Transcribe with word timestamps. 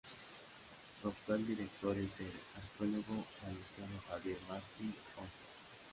Su 0.99 1.09
actual 1.09 1.45
director 1.45 1.95
es 1.95 2.19
el 2.21 2.31
arqueólogo 2.55 3.23
valenciano 3.43 4.01
Javier 4.09 4.37
Martí 4.49 4.85
Oltra. 5.15 5.39